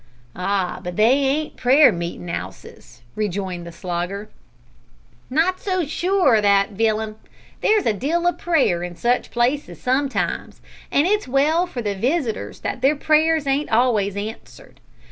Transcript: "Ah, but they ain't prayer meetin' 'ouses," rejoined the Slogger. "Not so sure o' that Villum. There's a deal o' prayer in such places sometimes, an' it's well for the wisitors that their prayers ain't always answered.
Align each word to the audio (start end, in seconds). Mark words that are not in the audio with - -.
"Ah, 0.35 0.79
but 0.83 0.95
they 0.95 1.03
ain't 1.11 1.57
prayer 1.57 1.91
meetin' 1.91 2.27
'ouses," 2.27 3.03
rejoined 3.13 3.67
the 3.67 3.71
Slogger. 3.71 4.31
"Not 5.29 5.59
so 5.59 5.85
sure 5.85 6.37
o' 6.37 6.41
that 6.41 6.71
Villum. 6.71 7.17
There's 7.61 7.85
a 7.85 7.93
deal 7.93 8.25
o' 8.25 8.33
prayer 8.33 8.81
in 8.81 8.95
such 8.95 9.29
places 9.29 9.79
sometimes, 9.79 10.59
an' 10.91 11.05
it's 11.05 11.27
well 11.27 11.67
for 11.67 11.83
the 11.83 11.93
wisitors 11.93 12.61
that 12.61 12.81
their 12.81 12.95
prayers 12.95 13.45
ain't 13.45 13.71
always 13.71 14.17
answered. 14.17 14.79